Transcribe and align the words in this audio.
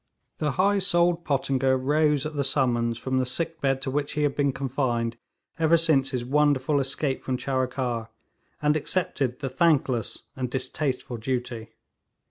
The 0.39 0.53
high 0.53 0.79
souled 0.79 1.23
Pottinger 1.23 1.77
rose 1.77 2.25
at 2.25 2.35
the 2.35 2.43
summons 2.43 2.97
from 2.97 3.19
the 3.19 3.23
sickbed 3.27 3.83
to 3.83 3.91
which 3.91 4.13
he 4.13 4.23
had 4.23 4.33
been 4.35 4.51
confined 4.51 5.15
ever 5.59 5.77
since 5.77 6.09
his 6.09 6.25
wonderful 6.25 6.79
escape 6.79 7.21
from 7.23 7.37
Charikar, 7.37 8.09
and 8.63 8.75
accepted 8.75 9.41
the 9.41 9.47
thankless 9.49 10.23
and 10.35 10.49
distasteful 10.49 11.17
duty. 11.17 11.73